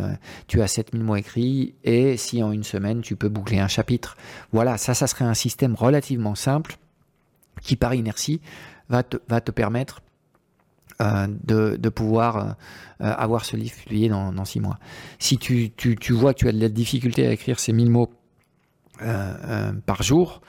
[0.48, 4.16] tu as 7000 mots écrits et si en une semaine tu peux boucler un chapitre.
[4.52, 6.78] Voilà, ça, ça serait un système relativement simple
[7.60, 8.40] qui, par inertie,
[8.88, 10.00] va te permettre
[10.98, 12.57] de, de, pouvoir
[12.98, 14.79] avoir ce livre publié dans, dans six mois.
[15.18, 17.90] Si tu, tu, tu, vois que tu as de la difficulté à écrire ces 1000
[17.90, 18.11] mots
[18.98, 20.40] par jour,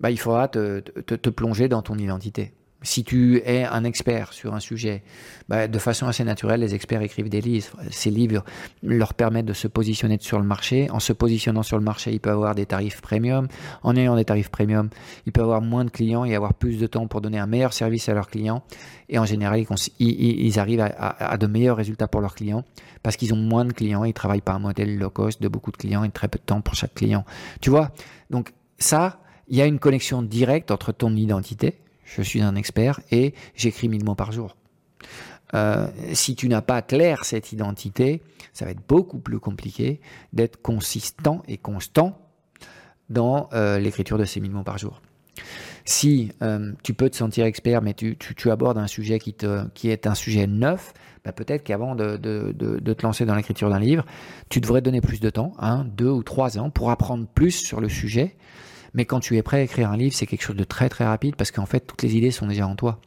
[0.00, 4.54] bah, il faudra te, te plonger dans ton identité si tu es un expert sur
[4.54, 5.02] un sujet,
[5.48, 7.76] bah, de façon assez naturelle, les experts écrivent des livres.
[7.90, 8.44] Ces livres
[8.82, 10.90] leur permettent de se positionner sur le marché.
[10.90, 13.48] En se positionnant sur le marché, ils peuvent avoir des tarifs premium.
[13.82, 14.90] En ayant des tarifs premium,
[15.26, 17.72] ils peuvent avoir moins de clients et avoir plus de temps pour donner un meilleur
[17.72, 18.62] service à leurs clients.
[19.08, 19.64] Et en général,
[19.98, 22.64] ils, arrivent à, de meilleurs résultats pour leurs clients
[23.02, 24.04] parce qu'ils ont moins de clients.
[24.04, 26.44] Ils travaillent pas un modèle low cost de beaucoup de clients et très peu de
[26.44, 27.24] temps pour chaque client.
[27.60, 27.90] Tu vois?
[28.30, 31.78] Donc ça, il y a une connexion directe entre ton identité,
[32.14, 34.56] je suis un expert et j'écris 1000 mots par jour.
[35.54, 38.22] Euh, si tu n'as pas clair cette identité,
[38.52, 40.00] ça va être beaucoup plus compliqué
[40.32, 42.18] d'être consistant et constant
[43.10, 45.02] dans euh, l'écriture de ces 1000 mots par jour.
[45.84, 48.16] Si euh, tu peux te sentir expert, mais tu,
[48.50, 49.34] abordes un sujet qui,
[49.90, 50.92] est un sujet neuf,
[51.24, 54.06] bah, peut-être qu'avant de, de, te lancer dans l'écriture d'un livre,
[54.48, 57.80] tu devrais donner plus de temps, un, deux ou trois ans, pour apprendre plus sur
[57.80, 58.36] le sujet
[58.94, 61.04] mais quand tu es prêt à écrire un livre, c'est quelque chose de très très
[61.04, 63.00] rapide parce qu'en fait, toutes les idées sont déjà en toi.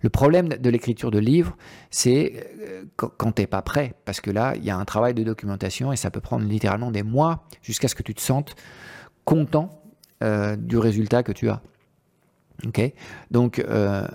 [0.00, 1.56] Le problème de l'écriture de livres,
[1.90, 5.14] c'est euh, quand tu n'es pas prêt, parce que là, il y a un travail
[5.14, 8.54] de documentation et ça peut prendre littéralement des mois jusqu'à ce que tu te sentes
[9.24, 9.82] content
[10.22, 11.60] euh, du résultat que tu as.
[12.66, 12.80] Ok?
[13.30, 14.06] Donc, euh,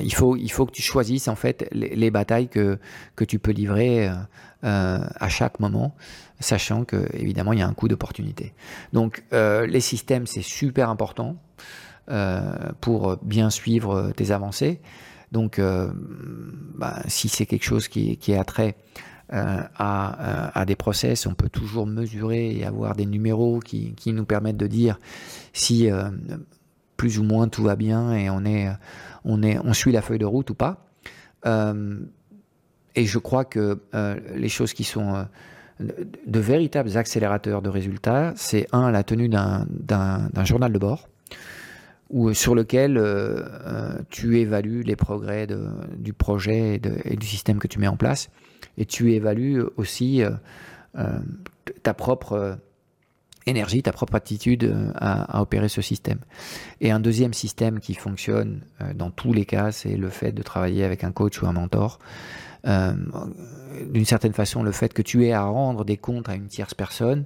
[0.00, 2.78] il, faut, il faut que tu choisisses en fait les, batailles que,
[3.16, 4.10] que tu peux livrer
[4.62, 5.94] à chaque moment
[6.40, 8.54] sachant que évidemment il y a un coût d'opportunité.
[8.92, 11.36] Donc euh, les systèmes c'est super important
[12.10, 14.80] euh, pour bien suivre tes avancées.
[15.32, 15.90] Donc euh,
[16.76, 18.76] bah, si c'est quelque chose qui, qui est attrait
[19.30, 24.24] à, à, des process, on peut toujours mesurer et avoir des numéros qui, qui nous
[24.24, 24.98] permettent de dire
[25.52, 25.90] si
[26.98, 28.68] plus ou moins tout va bien et on est
[29.24, 30.84] on suit la feuille de route ou pas.
[31.46, 33.80] et je crois que
[34.34, 35.26] les choses qui sont
[35.80, 41.08] de véritables accélérateurs de résultats, c'est un, la tenue d'un journal de bord,
[42.10, 45.46] où, sur lequel euh, euh, tu évalues les progrès
[45.96, 48.30] du projet et, du système que tu mets en place,
[48.76, 51.18] et tu évalues aussi euh,
[51.82, 52.58] ta propre
[53.48, 56.18] énergie, ta propre attitude à, opérer ce système.
[56.80, 58.60] Et un deuxième système qui fonctionne
[58.94, 61.98] dans tous les cas, c'est le fait de travailler avec un coach ou un mentor.
[62.66, 62.92] Euh,
[63.90, 66.74] d'une certaine façon, le fait que tu aies à rendre des comptes à une tierce
[66.74, 67.24] personne,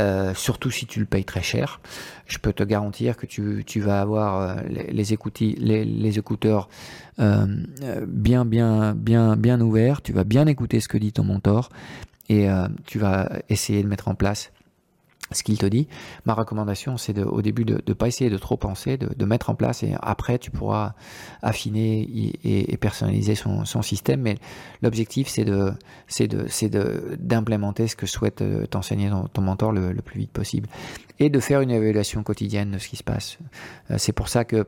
[0.00, 1.80] euh, surtout si tu le payes très cher.
[2.26, 6.68] Je peux te garantir que tu, vas avoir euh, les, écouteurs
[7.18, 10.02] bien, bien, bien, bien ouverts.
[10.02, 11.68] Tu vas bien écouter ce que dit ton mentor
[12.28, 12.48] et
[12.86, 14.52] tu vas essayer de mettre en place
[15.30, 15.88] ce qu'il te dit.
[16.24, 19.50] Ma recommandation, c'est de, au début de ne pas essayer de trop penser, de, mettre
[19.50, 20.94] en place et après tu pourras
[21.42, 22.08] affiner
[22.44, 24.20] et, personnaliser son, système.
[24.20, 24.36] Mais
[24.82, 25.72] l'objectif, c'est de,
[26.06, 30.32] c'est de, c'est de, d'implémenter ce que souhaite euh, t'enseigner ton, mentor le, plus vite
[30.32, 30.68] possible
[31.18, 33.38] et de faire une évaluation quotidienne de ce qui se passe.
[33.90, 34.66] Euh, c'est pour ça que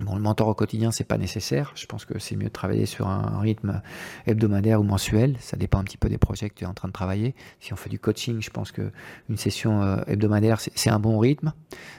[0.00, 1.72] Bon, le mentor au quotidien, c'est pas nécessaire.
[1.76, 3.80] Je pense que c'est mieux de travailler sur un rythme
[4.26, 5.36] hebdomadaire ou mensuel.
[5.38, 7.34] Ça dépend un petit peu des projets que tu es en train de travailler.
[7.60, 8.90] Si on fait du coaching, je pense que
[9.28, 11.52] une session euh, hebdomadaire, c'est un bon rythme.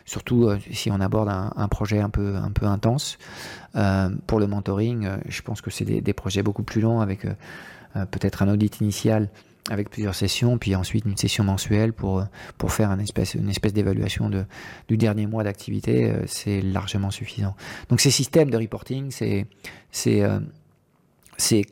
[0.05, 3.17] Surtout euh, si on aborde un, projet un peu, intense.
[3.75, 7.25] Euh, pour le mentoring, je pense que c'est des, projets beaucoup plus longs avec
[7.93, 9.29] peut-être un audit initial
[9.69, 12.23] avec plusieurs sessions, puis ensuite une session mensuelle pour,
[12.58, 14.30] pour faire une espèce, d'évaluation
[14.88, 17.56] du dernier mois d'activité, euh, c'est largement suffisant.
[17.89, 19.47] Donc ces systèmes de reporting, c'est,
[19.91, 20.39] c'est, euh,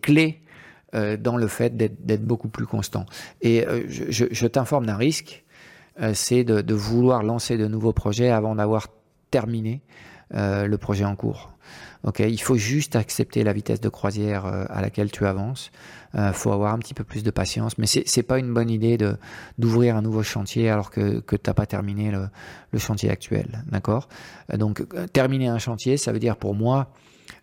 [0.01, 0.41] clé
[0.95, 3.05] euh, dans le fait d'être, beaucoup plus constant.
[3.41, 5.43] Et je, t'informe d'un risque,
[6.13, 8.87] c'est de, vouloir lancer de nouveaux projets avant d'avoir
[9.29, 9.81] terminé
[10.31, 11.53] le projet en cours.
[12.03, 15.71] Ok, il faut juste accepter la vitesse de croisière à laquelle tu avances.
[16.13, 17.77] Il euh, faut avoir un petit peu plus de patience.
[17.77, 19.15] Mais c'est n'est pas une bonne idée de
[19.57, 22.27] d'ouvrir un nouveau chantier alors que, que tu n'as pas terminé le,
[22.71, 23.63] le chantier actuel.
[23.71, 24.07] D'accord?
[24.51, 26.91] Euh, Donc, euh, terminer un chantier, ça veut dire pour moi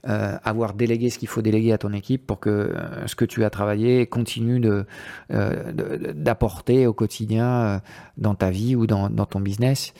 [0.08, 2.74] euh, avoir délégué ce qu'il faut déléguer à ton équipe pour que
[3.06, 4.86] ce que tu as travaillé continue de,
[5.28, 7.80] d'apporter au quotidien
[8.16, 9.92] dans ta vie ou dans, dans ton business.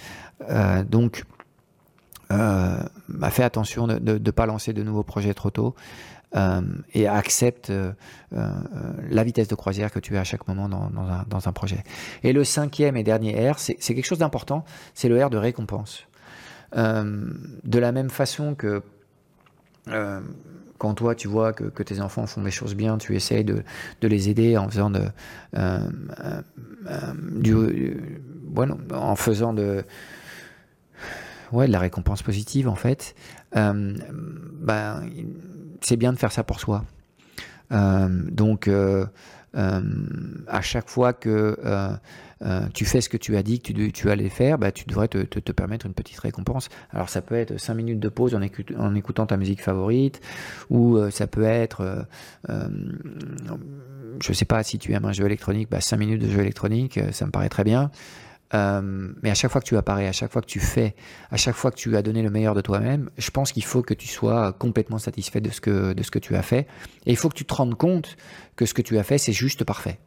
[0.88, 1.24] donc,
[2.30, 5.74] bah, fais attention de ne pas lancer de nouveaux projets trop tôt.
[6.36, 6.60] Euh,
[6.94, 7.90] et accepte euh,
[8.34, 8.48] euh,
[9.10, 11.82] la vitesse de croisière que tu as à chaque moment dans, un, projet.
[12.22, 14.64] Et le cinquième et dernier R, c'est quelque chose d'important,
[14.94, 16.06] c'est le R de récompense.
[16.72, 18.80] de la même façon que
[20.78, 23.64] quand toi tu vois que, tes enfants font des choses bien, tu essayes de,
[24.00, 25.02] les aider en faisant de,
[28.44, 29.84] bueno, en faisant de,
[31.52, 33.14] ouais, de la récompense positive en fait.
[33.52, 35.02] ben,
[35.80, 36.84] c'est bien de faire ça pour soi.
[37.72, 39.06] Euh, donc, euh,
[39.56, 39.80] euh,
[40.46, 41.56] à chaque fois que
[42.74, 45.08] tu fais ce que tu as dit que tu, tu allais faire, bah, tu devrais
[45.08, 46.68] te, te, permettre une petite récompense.
[46.90, 48.40] Alors, ça peut être 5 minutes de pause en,
[48.78, 50.20] en écoutant ta musique favorite,
[50.70, 52.06] ou ça peut être,
[52.48, 56.98] je sais pas, si tu aimes un jeu électronique, bah, 5 minutes de jeu électronique,
[57.12, 57.90] ça me paraît très bien.
[58.52, 60.94] Euh, mais à chaque fois que tu apparais, à chaque fois que tu fais,
[61.30, 63.82] à chaque fois que tu as donné le meilleur de toi-même, je pense qu'il faut
[63.82, 66.66] que tu sois complètement satisfait de ce que, de ce que tu as fait.
[67.06, 68.16] Et il faut que tu te rendes compte
[68.56, 69.98] que ce que tu as fait, c'est juste parfait.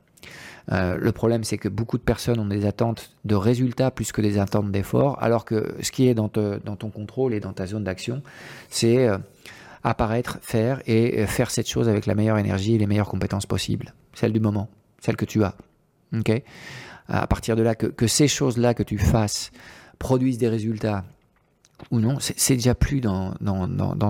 [0.71, 4.21] Euh, le problème, c'est que beaucoup de personnes ont des attentes de résultats plus que
[4.21, 7.83] des attentes d'efforts, alors que ce qui est dans, ton contrôle et dans ta zone
[7.83, 8.21] d'action,
[8.69, 9.17] c'est euh,
[9.83, 13.93] apparaître, faire et faire cette chose avec la meilleure énergie et les meilleures compétences possibles,
[14.13, 15.55] celle du moment, celle que tu as.
[16.17, 16.41] ok?
[17.07, 19.51] À partir de là, que, ces choses-là que tu fasses
[19.99, 21.03] produisent des résultats
[21.91, 23.33] ou non, c'est déjà plus dans,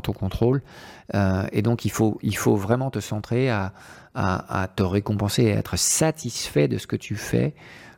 [0.04, 0.62] ton contrôle.
[1.16, 3.72] Euh, et donc, il faut, vraiment te centrer à,
[4.76, 7.54] te récompenser et être satisfait de ce que tu fais.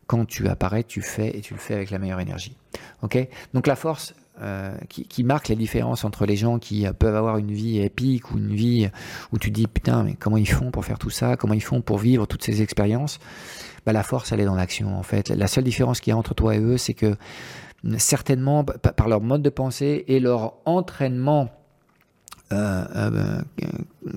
[0.08, 2.56] Quand tu apparais, tu fais et tu le fais avec la meilleure énergie.
[3.02, 3.18] Ok?
[3.54, 7.54] Donc, la force, euh, qui, marque la différence entre les gens qui peuvent avoir une
[7.54, 8.90] vie épique ou une vie
[9.32, 11.80] où tu dis putain mais comment ils font pour faire tout ça, comment ils font
[11.80, 13.20] pour vivre toutes ces expériences,
[13.86, 15.30] bah, la force elle est dans l'action en fait.
[15.30, 17.16] La seule différence qu'il y a entre toi et eux c'est que
[17.98, 21.50] certainement par leur mode de pensée et leur entraînement
[22.52, 23.42] euh, euh,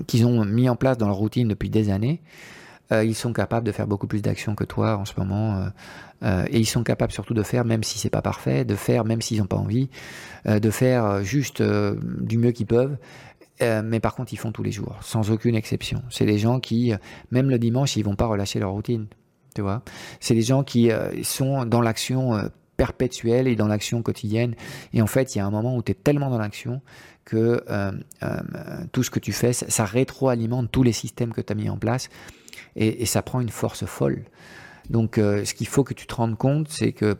[0.07, 2.21] qu'ils ont mis en place dans leur routine depuis des années,
[2.91, 5.69] ils sont capables de faire beaucoup plus d'actions que toi en ce moment.
[6.23, 9.05] Euh, et ils sont capables surtout de faire, même si c'est pas parfait, de faire
[9.05, 9.89] même s'ils n'ont pas envie,
[10.47, 12.97] euh, de faire euh, juste du mieux qu'ils peuvent.
[13.61, 16.01] mais par contre, ils font tous les jours, sans aucune exception.
[16.09, 16.93] C'est des gens qui,
[17.31, 19.07] même le dimanche, ils vont pas relâcher leur routine.
[19.55, 19.81] Tu vois
[20.19, 20.91] C'est des gens qui
[21.23, 24.55] sont dans l'action perpétuelle et dans l'action quotidienne.
[24.93, 26.81] Et en fait, il y a un moment où tu es tellement dans l'action
[27.25, 27.63] que
[28.91, 31.77] tout ce que tu fais, ça, rétroalimente tous les systèmes que tu as mis en
[31.77, 32.09] place
[32.75, 34.23] et, et, ça prend une force folle.
[34.89, 37.15] Donc euh, ce qu'il faut que tu te rendes compte, c'est que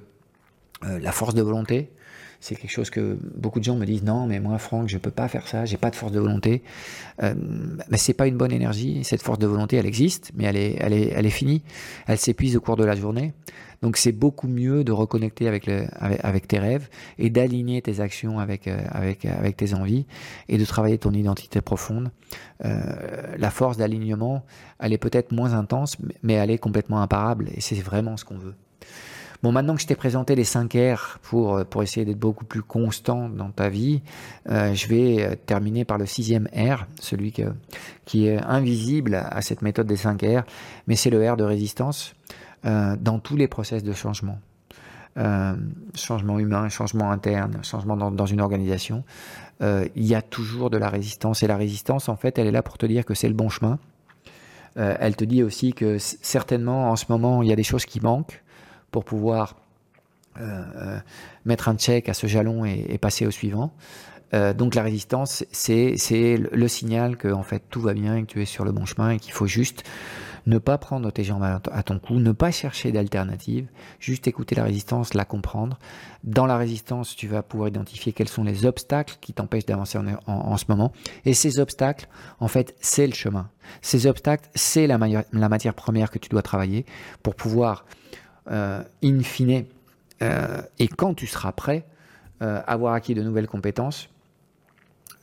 [0.84, 1.92] euh, la force de volonté,
[2.40, 5.12] c'est quelque chose que beaucoup de gens me disent non mais moi Franck je peux
[5.12, 6.64] pas faire ça j'ai pas de force de volonté
[7.22, 7.34] euh,
[7.90, 10.78] mais c'est pas une bonne énergie cette force de volonté elle existe mais elle est
[10.80, 11.64] elle est elle est finie
[12.08, 13.34] elle s'épuise au cours de la journée
[13.82, 18.40] donc c'est beaucoup mieux de reconnecter avec, le, avec, tes rêves et d'aligner tes actions
[18.40, 20.06] avec, euh, avec, avec tes envies
[20.50, 22.12] et de travailler ton identité profonde.
[22.66, 24.44] Euh, la force d'alignement,
[24.80, 28.38] elle est peut-être moins intense, mais elle est complètement imparable et c'est vraiment ce qu'on
[28.38, 28.56] veut.
[29.42, 32.44] Bon, maintenant que je t'ai présenté les 5 R pour, euh, pour essayer d'être beaucoup
[32.44, 34.02] plus constant dans ta vie,
[34.50, 37.34] euh, je vais terminer par le sixième R, celui
[38.06, 40.44] qui est invisible à cette méthode des 5 R,
[40.88, 42.16] mais c'est le R de résistance.
[42.66, 44.38] Euh, dans tous les process de changement.
[45.18, 45.56] Euh,
[45.96, 49.06] changement humain, changement interne, changement dans, une organisation,
[49.62, 51.42] euh, il y a toujours de la résistance.
[51.42, 53.50] Et la résistance, en fait, elle est là pour te dire que c'est le bon
[53.50, 53.80] chemin.
[54.76, 58.00] elle te dit aussi que certainement, en ce moment, il y a des choses qui
[58.02, 58.42] manquent
[58.92, 59.56] pour pouvoir
[61.44, 63.74] mettre un check à ce jalon et, passer au suivant.
[64.32, 65.96] donc la résistance, c'est
[66.38, 69.10] le signal que en fait tout va bien que tu es sur le bon chemin
[69.10, 69.84] et qu'il faut juste
[70.50, 73.68] ne pas prendre tes jambes à ton cou, ne pas chercher d'alternative,
[74.00, 75.78] juste écouter la résistance, la comprendre.
[76.24, 80.58] Dans la résistance, tu vas pouvoir identifier quels sont les obstacles qui t'empêchent d'avancer en,
[80.58, 80.92] ce moment.
[81.26, 82.08] Et ces obstacles,
[82.40, 83.50] en fait, c'est le chemin.
[83.82, 86.86] Ces obstacles, c'est la, matière première que tu dois travailler
[87.24, 87.86] pour pouvoir,
[88.50, 89.66] euh, in fine,
[90.22, 91.86] euh, et quand tu seras prêt,
[92.42, 94.10] euh, avoir acquis de nouvelles compétences,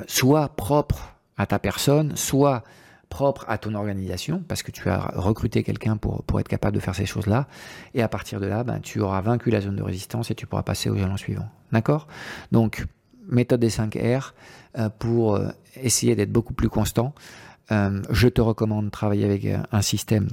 [0.07, 2.63] soit propres à ta personne, soit
[3.09, 6.81] propre à ton organisation, parce que tu as recruté quelqu'un pour, pour être capable de
[6.81, 7.47] faire ces choses-là,
[7.95, 10.47] et à partir de là, ben, tu auras vaincu la zone de résistance et tu
[10.47, 11.49] pourras passer au jalon suivant.
[11.73, 12.09] D'accord?
[12.53, 12.85] Donc,
[13.29, 14.35] méthode des 5 R
[14.79, 15.41] euh, pour
[15.77, 17.15] essayer d'être beaucoup plus constant.
[17.69, 20.29] Je te recommande de travailler avec un système,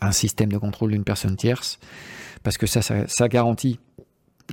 [0.00, 1.78] un système de contrôle d'une personne tierce,
[2.42, 3.78] parce que ça, ça garantit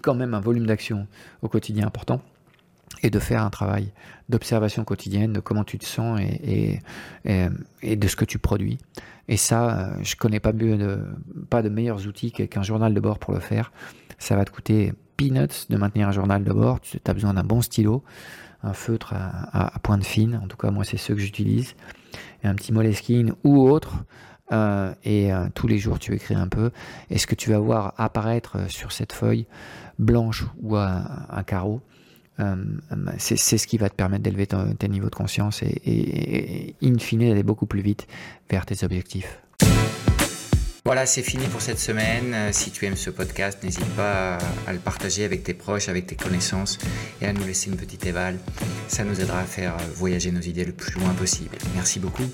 [0.02, 1.08] quand même un volume d'action
[1.42, 2.22] au quotidien important
[3.04, 3.92] et de faire un travail
[4.30, 6.80] d'observation quotidienne de comment tu te sens et,
[7.26, 8.78] et, de ce que tu produis.
[9.28, 11.00] Et ça, euh, je connais pas, mieux de,
[11.50, 13.72] pas de meilleurs outils qu'un journal de bord pour le faire.
[14.20, 16.80] Ça va te coûter peanuts de maintenir un journal de bord.
[16.80, 18.04] Tu as besoin d'un bon stylo,
[18.64, 20.40] un feutre à, pointe fine.
[20.44, 21.76] En tout cas, moi, c'est ceux que j'utilise.
[22.44, 24.04] Et un petit Moleskine ou autre.
[24.52, 26.72] Euh, et euh, tous les jours, tu écris un peu.
[27.10, 29.46] Et ce que tu vas voir apparaître sur cette feuille
[29.98, 31.82] blanche ou un carreau,
[32.40, 32.56] euh,
[33.18, 37.44] c'est ce qui va te permettre d'élever tes niveaux de conscience et, in fine d'aller
[37.44, 38.08] beaucoup plus vite
[38.50, 39.40] vers tes objectifs.
[40.84, 42.34] Voilà, c'est fini pour cette semaine.
[42.34, 44.38] Euh, si tu aimes ce podcast, n'hésite pas
[44.68, 46.78] à le partager avec tes proches, avec tes connaissances
[47.22, 48.38] et à nous laisser une petite éval.
[48.88, 51.58] Ça nous aidera à faire voyager nos idées le plus loin possible.
[51.74, 52.26] Merci beaucoup.